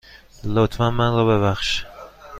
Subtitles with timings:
[0.43, 1.85] لطفاً من را ببخش.